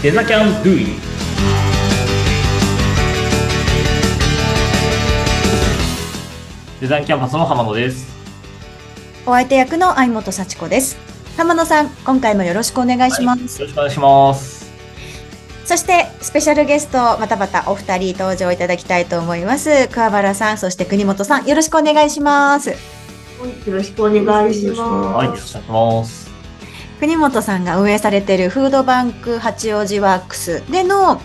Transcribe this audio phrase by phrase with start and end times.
[0.00, 0.86] デザキャンドゥイ
[6.80, 8.06] デザインキャンパスの浜野です。
[9.26, 10.96] お相手役の相本幸子です。
[11.36, 13.60] 浜野さん、今回もよろしくお願いします。
[13.60, 14.70] よろしくお願いします。
[15.64, 19.88] そして、スペシャルゲスト、またまたお二人登場いただきたいと思います。
[19.88, 22.70] 桑原さん、そして国本さん、よろしくお願いします。
[22.70, 22.76] よ
[23.66, 25.48] ろしくお願いしはい、よろます。
[25.48, 26.27] しくお願いします。
[27.00, 31.20] 国本さんが運営されているフードバンク八王子ワークスでの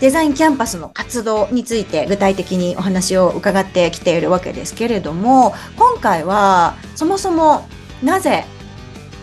[0.00, 7.68] デザインキャンパスの活動について具体的にお話を伺ってきているわけですけれども今回はそもそも
[8.02, 8.44] なぜ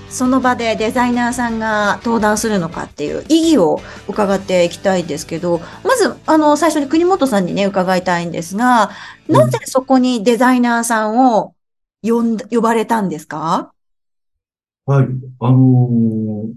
[0.09, 8.91] その場でデザイナーさんが登壇するのかっていう意義を伺っていきたいんですけどまずあの最初に国本さんにね伺いたいんですが
[9.27, 11.55] なぜそこにデザイナーさんを
[12.03, 13.73] 呼ん呼ばれたんですか？
[14.87, 15.07] はい。
[15.39, 16.53] あのー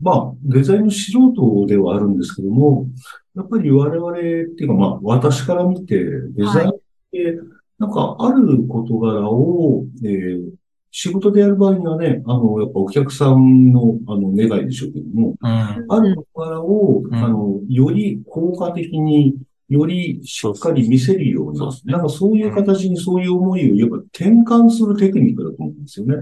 [0.00, 2.88] まあ、デザインの素人ではあるんですけども、
[3.34, 4.20] やっぱり我々っ
[4.56, 6.72] ていうか、まあ、私から見て、デザインっ
[7.10, 7.38] て、
[7.78, 10.50] なんか、ある事柄を、えー
[10.90, 15.48] 仕事でやる場合にはね、あの、やっぱお客さんの、あの、願いでしょうけども、うん。
[15.48, 19.36] ある事柄を、うんあの、より効果的に、
[19.68, 26.16] よりしっかり見せるようななんかそういう形にそういう思いをやっぱ転換するテクニックだと思うんですよね。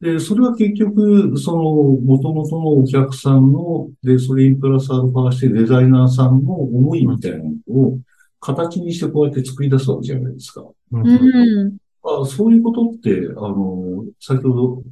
[0.00, 1.62] で、それは結局、その、
[2.04, 7.98] 元々のお客さんの、で、それにプラスアルファしてデザイナーさんの思いみたいなのを、
[8.38, 10.64] 形にしてこうやって作り出すわけじゃないですか。
[10.92, 14.82] うんうんあそういうことって、あの、先ほど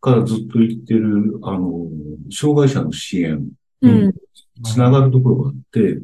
[0.00, 1.86] からずっと言ってる、あの、
[2.30, 3.50] 障害者の支援うんに
[4.62, 5.98] つながるところがあって、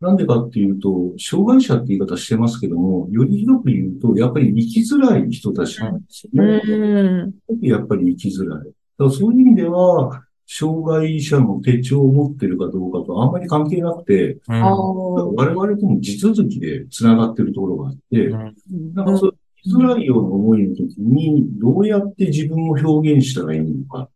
[0.00, 6.62] なんでかっていうと、障害者って言い方してますけども、より広く言うと、やっぱり生きづらい人たちなんですよね。
[6.66, 8.58] うんやっぱり生きづらい。
[8.58, 24.08] だからそういう意味では、障害者の手帳を持ってるかどうかとあんまり関係なくて、うんあ我々とも地続きで繋がってるところがあって、うんなんかそう生きづらいような思いの時に、どうやって自分を表現したらいいのか。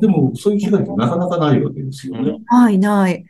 [0.00, 2.38] でも、そういう機会ってなかなかないわけですよね。
[2.50, 3.24] ないない。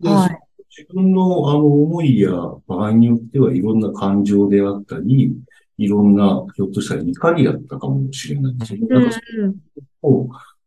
[0.00, 0.38] ではい
[0.78, 2.32] 自分のあの思いや
[2.66, 5.34] 場合によってはいろんな感情であったり、
[5.78, 8.86] いろんな、ひょっとしたら怒りだったかもしれないですよね。
[8.88, 9.10] なん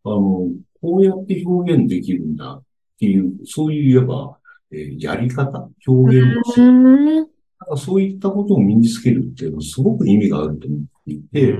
[0.06, 0.50] あの、
[0.82, 2.64] こうやって表現できるんだっ
[3.00, 4.38] ていう、そういう言えば、
[4.72, 7.26] えーやり方、表現をし、なん
[7.70, 11.60] かそういったことを身につけるっていうのはすごく意味があると思っていて、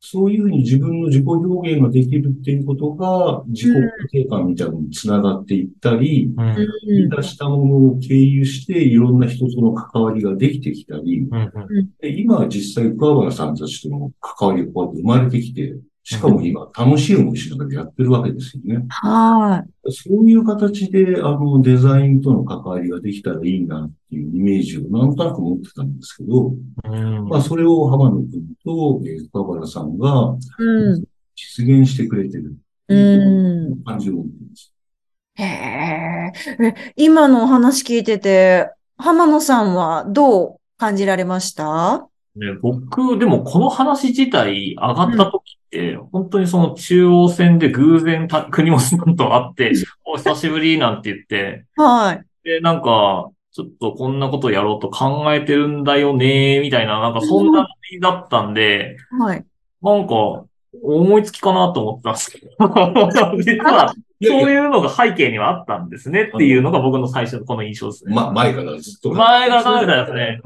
[0.00, 7.22] そういうふうに自分の自己表現ができるっていうことが、自己肯定感みたいなのにつながっていったり、うん。
[7.22, 11.52] したものを経由して、いろんな人との関わりができてきたり、うん。
[12.00, 15.76] で今は実際、桑原さんたちとの関わりがこうやって生まれてきて、
[16.10, 18.86] しかも今、楽しい思いしながらやってるわけですよね。
[18.88, 26.54] はそういう形で、あの、デザインとの関わりができたらいいなっていうイメージをなんとなく持ってたんですけど、
[26.84, 30.62] うんまあ、それを浜野くんと、えー、桑原さんがい。
[30.62, 31.04] うん。
[31.36, 34.72] 実現してくれてるっていうう感じを持ってます。
[35.34, 36.32] へえ。
[36.64, 42.08] え今のお話聞いてて、浜野さんはどう感じられました？
[42.38, 49.72] ね、僕、でもこの話自体上がった時って、本当にその中央線で偶然た国本さんと会って、
[50.04, 52.24] お久しぶりなんて言って、はい。
[52.44, 59.44] で、なんか、ちょっとこんなことやろうと考えてるんだよね、みたいな、なんかそんなノリだったんで、はい。
[59.82, 60.44] なんか、
[60.82, 68.14] 思いつきかなと思ってたんですけど、 実は、そういうのが背景にはあったんですねっていうのが僕の最初のこの印象ですね。
[68.14, 69.12] ま、前からずっと。
[69.12, 70.40] 前が考えたですね。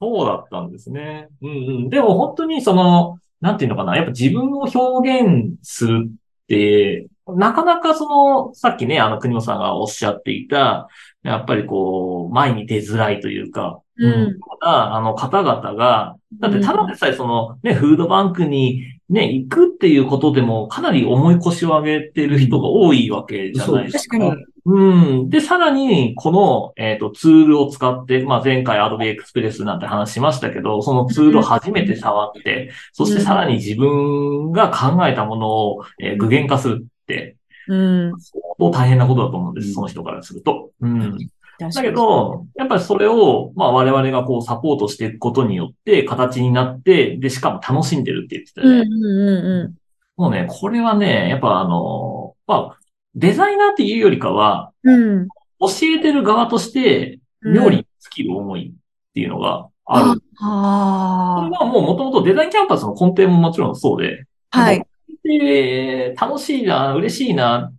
[0.00, 1.28] そうだったんですね。
[1.40, 1.52] うんう
[1.86, 1.88] ん。
[1.90, 3.96] でも本当にその、なんていうのかな。
[3.96, 6.14] やっぱ自分を表現するっ
[6.48, 10.88] て、なかなかその、さっきね、あの、国本さんがおっしゃっていた、
[11.26, 24.18] やっぱりこう、前に出づらいというか、うんあの方々が、だってただでさえその、ね、フードバンクにね、行くっていうことでも、かなり重い腰を上げてる人が多いわけじゃないですか。
[24.18, 24.44] 確かに。
[24.68, 24.94] う
[25.24, 25.30] ん。
[25.30, 37.35] で、さらに、この、えっ、と、ツールを使って、まあ、前回 Adobe Express なんて話しましたけど、そのツールを初めて触って、そしてさらに自分が考えたものを、えー具現化するって、
[37.68, 38.12] うん。
[38.20, 40.70] 相当大変なことだと思うんです、その人からすると。
[40.80, 41.18] うん。
[41.58, 41.92] だけ。
[41.92, 48.80] ど、やっぱりそれを、まあ我々がこうサポートしていくことによって形になって、で、しかも楽しんでるって言ってたうん。
[48.80, 49.74] うんう
[50.16, 52.78] もうね、これはね、やっぱあの、まあ、
[53.14, 55.28] デザイナーっていうよりかは、んうん。
[55.60, 57.20] 教えてる側として、うん
[57.54, 60.20] 妙に尽きる思いっていうのがある。
[60.20, 64.60] これははもう元々デザインキャンパスの根底ももちろんそうで、あ。
[64.62, 64.84] はい。
[65.26, 67.76] で、楽しいな、嬉しいなっ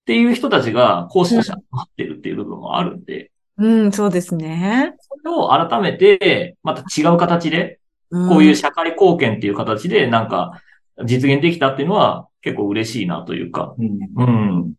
[0.00, 4.96] っていう人たちが講師として待ってるっていう部分もあるんで、うん、そうですね。
[4.98, 7.78] それを改めて、また違う形で、
[8.10, 10.60] こういう社会貢献っていう形で、なんか、
[11.04, 13.76] 実現できたっていうのは結構嬉しいなというか。
[13.78, 14.74] うんうん。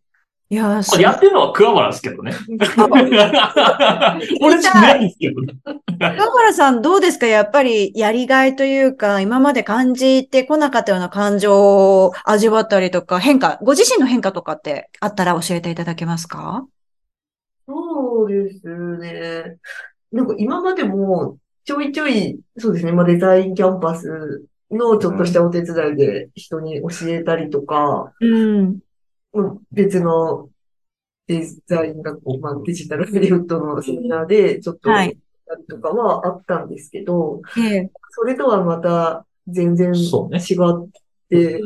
[0.52, 2.34] いやー、これやってるのは桑原ですけどね。
[4.42, 5.54] 俺じゃないんですけどね。
[5.64, 7.26] 桑原さんどうですか？
[7.26, 16.66] やっぱりやりがいというか、今まで感じてこなかったような感情を味わったりとか、変化、ご自身の変化とかってあったら教えていただけますか？
[17.66, 18.68] そうです
[18.98, 19.56] ね。
[20.12, 28.80] なんか今までもちょいちょい、そうですね、まあ、デザインキャンパスのちょっとしたお手伝いで人に教えたりとか、うん。
[29.34, 30.48] うん別の
[31.26, 37.90] デザイン学校、まあ、デジタルハリウッドのセミナーでちょっとはいやったりとかはあったんですけど、ええ。
[38.10, 40.90] それとはまた全然違そうねっ
[41.28, 41.60] て、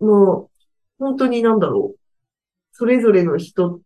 [0.00, 0.50] もう
[0.98, 1.98] 本当になんだろう。
[2.72, 3.80] それぞれの人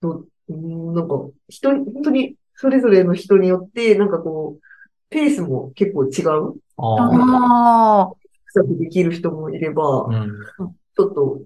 [0.00, 1.14] と、うんなんか
[1.48, 4.62] 人、本当にそれぞれの人によって、なんかこう、
[5.10, 6.54] ペースも結構違う。
[6.76, 8.12] あああ。
[8.46, 10.22] 草木できる人もいれば、ー
[10.60, 11.40] うんちょっと、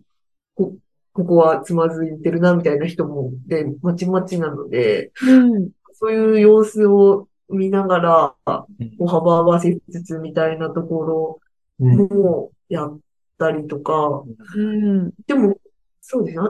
[0.55, 0.77] こ、
[1.13, 5.71] ここはつまずいてるなみたいな人も、で、まちまちなので、うん。
[5.95, 11.41] そういう様子を見ながら、うん歩幅合わせつつみたいなとこ
[11.79, 12.99] うんろもやっ
[13.39, 14.23] たりとか、
[14.57, 15.11] うん。
[15.27, 15.59] でも、
[16.01, 16.45] そうですね。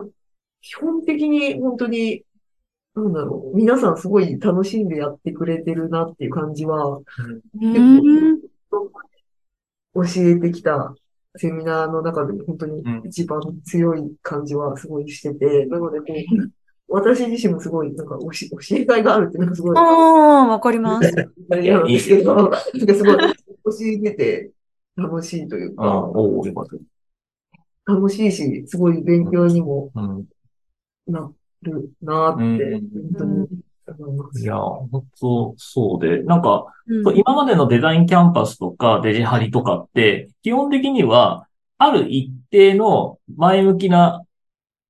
[0.60, 2.25] 基本的に本当に、
[2.94, 7.00] なんだろう、皆さんすごい楽しんでやってくれてるなっていう感じは、
[7.60, 8.40] うん。
[9.94, 10.94] 教えてきた
[11.37, 13.02] セミナーの中でも本当にうん。
[13.05, 16.50] 一番強い感じはすごいしてて、なのでこう、
[16.88, 21.11] 私自身もすごいなんか教え教えがいがあるっていうのがすごい、ああ、わかります。
[21.50, 23.02] あれなんですけど、なんかすごい教
[23.81, 24.50] えてて
[24.96, 27.93] 楽しいというあか、おーよかった。
[27.94, 30.26] 楽しいし、すごい勉強にもうん。
[31.06, 31.32] な
[31.62, 32.90] るなって、うん。
[32.93, 33.49] 本当に思
[34.40, 41.46] いや、本当そうで、なんか、うん今までのデザインキャンパスとかデジハリとかって、基本的には、
[41.79, 44.23] ある一定の前向きな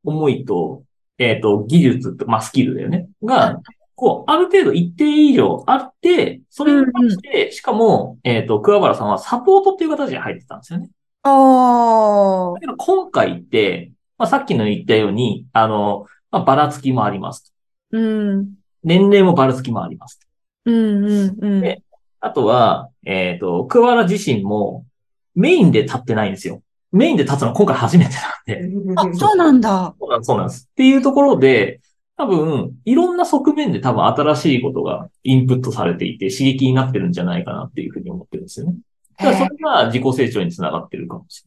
[0.04, 0.82] 思いと、
[1.18, 3.08] えっ、と、技術と、まあ、スキルだよね。
[3.22, 3.60] が、
[3.94, 10.90] こう、ある程度一定以上あって、それに対して、しかも、えっ、と、桑原さんはサポートっていう形で入ってたんですよね。
[11.22, 12.60] ああだ。
[12.60, 17.54] けど今回って、まあ、さっきの言ったように、あの、まあ、ばらつきもあります。
[17.90, 18.54] うん。
[18.84, 20.20] 年齢もばらつきもあります。
[20.64, 21.60] うん、うん、うん。
[21.60, 21.82] で
[22.20, 24.86] あとは、えっ、と、桑原自身も
[25.34, 26.62] メインで立ってないんですよ。
[26.92, 28.14] メインで立つのは今回初めて
[28.46, 28.96] なんで。
[28.96, 29.94] あ、そうなんだ。
[29.98, 30.68] そうなんです、そうなんです。
[30.70, 31.80] っていうところで、
[32.16, 38.76] 多分、いろんな側面で多分新しいことがインプットされていて刺激になってるんじゃないかなっていうふうに思ってるんですよね。
[39.18, 41.44] だからそれが自己成長につながってるかもし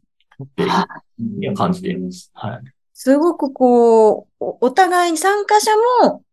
[0.57, 0.85] れない。
[0.85, 2.31] っていう感じでいます。
[2.33, 2.59] はい。
[2.93, 5.71] すごくこう、おお互いに参加者
[6.03, 6.23] も、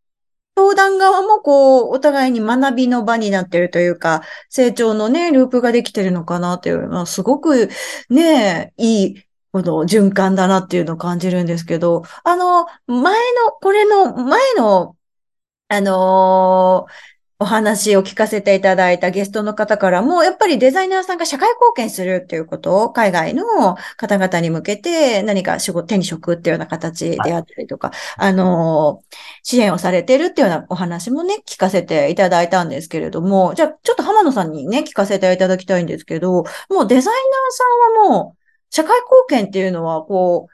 [0.56, 7.70] 相談側もこう、お互いに学びの場になってるというか、成長のね、ループができてるのかなっていうのは、すごく
[8.10, 13.14] ね、いい、この循環だなっていうのを感じるんですけど、あの、前
[13.44, 14.96] の、これの前の、
[15.68, 37.64] あのーお話を聞かせていただいたゲストの方からも、やっぱりデザイナーさんが社会貢献するっていうことを海外の方々に向けて何か仕事、手に職っていうような形であったりとか、あのー支援をされてるっていうようなお話もね、聞かせていただいたんですけれども、じゃあちょっと浜野さんにね、聞かせていただきたいんですけど、もうデザイナーさ
[38.00, 38.38] んはもう
[38.70, 40.48] 社会貢献っていうのはこ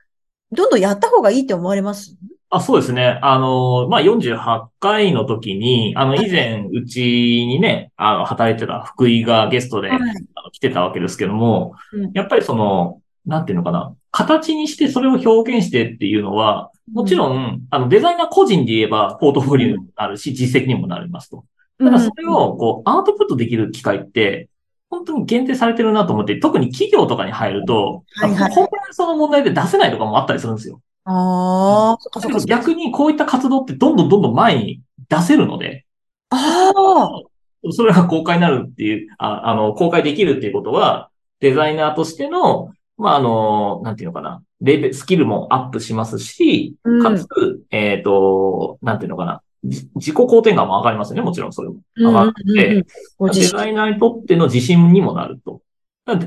[0.52, 2.16] う、どんどんやった方がいいって思われます？
[2.50, 3.18] あ、そうですね。
[3.22, 9.98] あの、まあ、48回の時に、あの、以前、うちにね、あの、働いてた福井がゲストで、はい。
[9.98, 12.10] あの来てたわけですけども、うん。
[12.14, 21.44] やっぱりその、なんていうのかな、形にしてそれを表現してっていうのは、もちろん、あの、デザイナー個人で言えば、ポートフォリオにもなるし、実績にもなりますと。
[21.78, 24.48] ただそれを、こう、アウトプットできる機会って、
[24.88, 28.54] 本当に限定されてるなと思って、特に企業とかに入ると、はいはい。
[28.54, 30.80] コンプライアンスの問題で出せないとかもあったりするんですよ。
[31.10, 32.46] ああ、そっかそっか。
[32.46, 35.86] 逆にこういった活動ってどんどんどんどん前に出せるので、
[36.28, 41.08] ああ、それが公開になるっていう、ああの、公開できるっていうことは、
[41.40, 47.26] デザイナーとしての、まあ、あの、なんていうのかな、レベスキルもアップしますし、うんかつ、
[47.70, 51.76] えっ、と、なんていうのかな、じ自己肯定感も上がりますよね、もちろんそれも。
[51.96, 52.84] 上がっうんうんうん
[53.20, 53.32] うん。
[53.32, 55.62] デザイナーにとっての自信にもなると。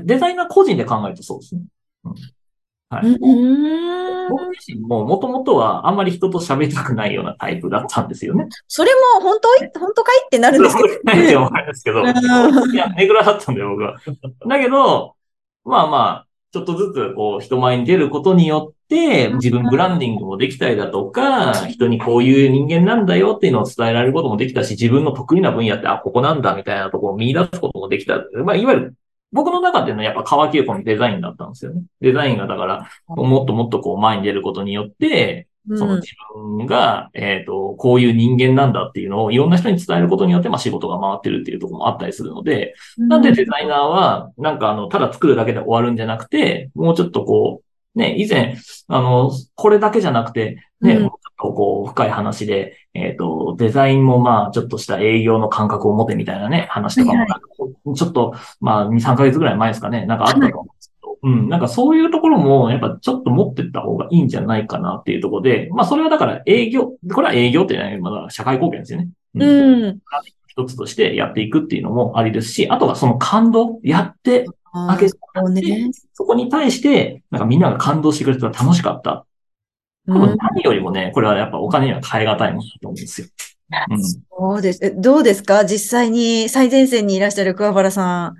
[0.04, 1.62] デザイナー個人で考えるとそうですね。
[2.04, 2.14] うん
[2.96, 3.06] はい。
[3.06, 8.46] うん僕自身ももともとはあんまり人と喋りたくないようなタイプだったんですよね。
[8.68, 9.64] それも本当？
[9.64, 10.22] い本当かい？
[10.26, 10.88] ってなるんですけど。
[11.02, 12.02] ないって思うんですけど。
[12.02, 13.96] うんいや、ネグラだったんだよ、僕は。
[14.48, 15.16] だけど、
[15.64, 28.22] まあまあ、ちょっとずつこう人前に出ることによって、自分ブランディングもできたりだとか、人にこういう人間なんだよっていうのを伝えられることもできたし、自分の得意な分野って、あ、ここなんだみたいなところを見出すこともできた。
[28.44, 28.94] まあ、いわゆる、
[29.32, 31.82] 僕の中でのやっぱ乾き横のデザインだったんですよね。
[32.00, 47.62] デザインがだから、もっともっとこう前に出ることによって、その自分が、えっ、と、こういう人間なんだっていうのをいろんな人に伝えることによって、まあ仕事が回ってるっていうところもあったりするので、なんでデザイナーは、なんかあの、ただ作るだけで終わるんじゃなくて、もうちょっとこ
[47.94, 48.56] う、ね、以前、
[48.88, 51.10] あの、これだけじゃなくて、ね、うん
[51.50, 69.08] こう、深い話で、えっ、と、デザインもまあ、ちょっとした営業の感覚を持てみたいなね、話とかもはいなんかこう、ちょっと、まあ、2、3ヶ月ぐらい前ですかね、なんかあったと思うんですけど、うん、なんかそういうところも、やっぱちょっと持ってった方がいいんじゃないかなっていうところで、まあ、それはだから営業、これは営業ってね、まだ社会貢献ですよね。
[69.34, 70.00] うんうん。
[70.46, 75.90] 一つとしてやっていくっていうのもありですし、あとはその感動、やってあげそうね。
[76.12, 79.26] そこに対して、なんかみんなが感動してくれたら楽しかった。
[80.06, 83.26] 何よりもね、これはやっぱお金には変え難いものだと思うんですよ。
[83.90, 84.84] うんそうです。
[84.84, 85.64] えどうですか？
[85.64, 88.34] 実際に最前線にいらっしゃる桑原さ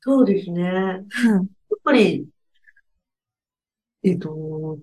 [0.00, 0.62] そうですね。
[0.62, 1.04] やっ。
[1.82, 2.26] ぱり、
[4.04, 4.28] えっと、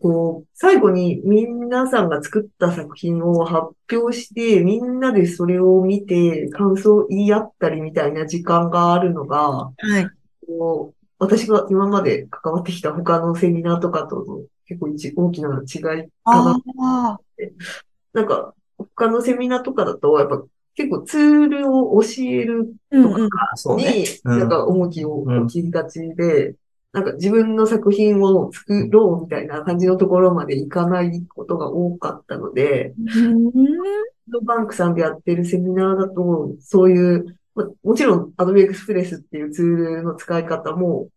[0.01, 10.07] こう、最後に皆さんが作った作品を発表して、みんなでそれを見て感想を言い合ったりみたいな時間があるのが、はい。
[10.47, 17.19] こう私が今まで関わってきた他のセミナーとかとの結構一大きな違いかな。
[18.13, 20.43] なんか、他のセミナーとかだと、やっぱ
[20.75, 23.29] 結構ツールを教えるうんうん。
[23.55, 24.03] そうね。
[24.03, 26.55] に、うんなんか重きを置きがちで、
[26.91, 32.93] なんか自分の作品を作ろうみたいな感じのところまでいかないことが多かったので、
[34.29, 41.10] ドバンクさんでやってるセミナーだと、そういう、まもちろん Adobe Express っていうツールの使い方も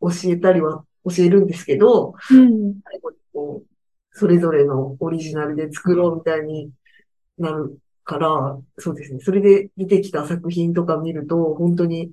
[0.00, 2.80] 教えたりは教えるんですけど、うん。
[2.84, 3.66] 最後にこう、
[4.12, 6.70] それぞれのオリジナルで作ろうみたいに
[7.38, 9.20] なるから、そうですね。
[9.20, 12.10] それで出てきた作品とか見ると、本当に、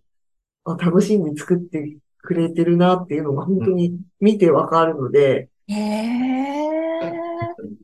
[0.65, 6.41] あ、楽しんで作ってくれてるなっていうのが本当に見てわかるので、へえ。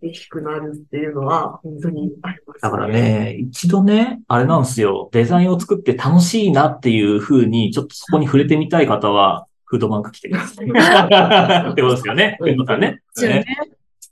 [0.01, 2.87] 嬉しくなるっていうのは本当にあります、だから。
[2.87, 10.65] ね、一度ね、あれなんですよ、デザインを作って楽しいなっていう風に、ちょっとそこに触れてみたい方は、フードバンク来てください。
[11.71, 12.37] ってことですよね。
[12.39, 13.01] フードさんね。
[13.15, 13.45] ですよね。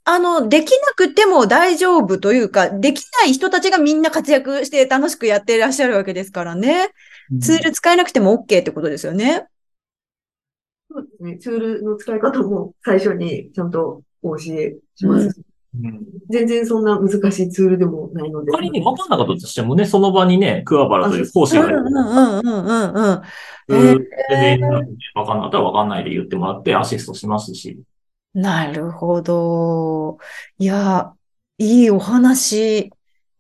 [0.04, 6.90] あの、できなくても大丈夫というか、できない人たちがみんな活躍して楽しくやっていらっしゃるわけですからね。
[7.42, 9.48] ツール使えなくても OK ってことですよね。
[10.92, 11.38] そうですね。
[11.40, 15.45] ツールの使い方も最初にちゃんとお教えしますし、
[15.84, 18.51] うん全然そんな難しいツールでもないので。
[18.51, 21.84] 仮に分かんなかったとしてもね、その場にね、桑原という講師がいる。
[21.84, 23.22] んうんうんうんうん。
[23.67, 27.79] うん全然分かんなかったら分かんないで言ってもらってアシストしますし。
[28.34, 30.17] なるほど。
[30.58, 31.13] いや、
[31.58, 32.91] いいお話。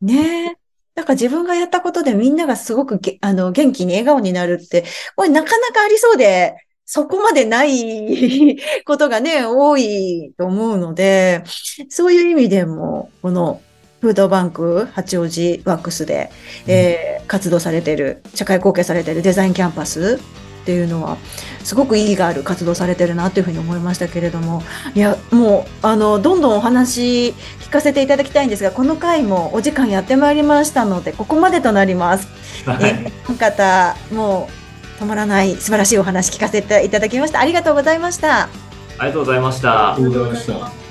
[0.01, 0.57] ねえ。
[0.95, 11.43] なんか自分がやったことでみんながすごくげあの元気に笑顔になるって、これなかなかありそうで、そこまでないことがね、多いと思うので、
[11.89, 13.61] そういう意味でも、この
[14.01, 16.31] フードバンク八王子ワックスで、
[16.67, 20.19] えー活動されてる、社会貢献されてるデザインキャンパス
[20.61, 21.17] っていうのは、
[21.63, 24.61] すごく意義がある活動されてるなというふうに思いましたけれども、
[24.93, 32.27] いや、もう、あの、どんどんお話聞かせていただきたいんですが、この回もお時間やってまいりましたので、ここまでとなります。
[32.65, 34.64] はいえ方、もう、
[34.99, 37.39] 止まらない素晴らしいお話聞かせていただきました。
[37.39, 38.43] ありがとうございました。
[38.43, 38.49] あ
[39.01, 40.84] りがとうございましたありがとうございました。